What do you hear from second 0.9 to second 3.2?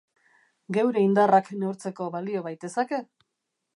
indarrak neurtzeko balio baitezake!